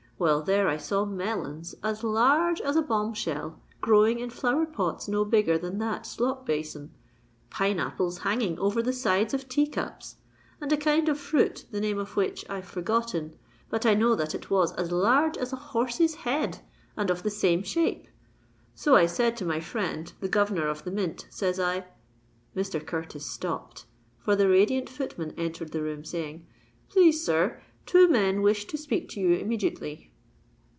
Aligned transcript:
Well, 0.21 0.43
there 0.43 0.67
I 0.67 0.77
saw 0.77 1.03
melons 1.03 1.73
as 1.83 2.03
large 2.03 2.61
as 2.61 2.75
a 2.75 2.83
bumb 2.83 3.15
shell 3.15 3.59
growing 3.81 4.19
in 4.19 4.29
flower 4.29 4.67
pots 4.67 5.07
no 5.07 5.25
bigger 5.25 5.57
than 5.57 5.79
that 5.79 6.05
slop 6.05 6.45
bason—pine 6.45 7.79
apples 7.79 8.19
hanging 8.19 8.59
over 8.59 8.83
the 8.83 8.93
sides 8.93 9.33
of 9.33 9.49
tea 9.49 9.65
cups—and 9.65 10.71
a 10.71 10.77
kind 10.77 11.09
of 11.09 11.19
fruit 11.19 11.65
the 11.71 11.81
name 11.81 11.97
of 11.97 12.15
which 12.15 12.47
I've 12.47 12.67
forgotten; 12.67 13.35
but 13.71 13.83
I 13.83 13.95
know 13.95 14.13
that 14.13 14.35
it 14.35 14.51
was 14.51 14.73
as 14.73 14.91
large 14.91 15.39
as 15.39 15.53
a 15.53 15.63
horse's 15.73 16.13
head, 16.13 16.59
and 16.95 17.09
of 17.09 17.23
the 17.23 17.31
same 17.31 17.63
shape. 17.63 18.07
So 18.75 18.95
I 18.95 19.07
said 19.07 19.35
to 19.37 19.45
my 19.45 19.59
friend 19.59 20.13
the 20.19 20.29
Governor 20.29 20.67
of 20.67 20.83
the 20.83 20.91
Mint, 20.91 21.25
says 21.31 21.59
I——" 21.59 21.85
Mr. 22.55 22.85
Curtis 22.85 23.25
stopped; 23.25 23.85
for 24.19 24.35
the 24.35 24.47
radiant 24.47 24.87
footman 24.87 25.33
entered 25.35 25.71
the 25.71 25.81
room, 25.81 26.05
saying, 26.05 26.45
"Please, 26.89 27.25
sir, 27.25 27.59
two 27.87 28.07
men 28.07 28.43
wish 28.43 28.65
to 28.67 28.77
speak 28.77 29.09
to 29.09 29.19
you 29.19 29.33
immediately." 29.33 30.09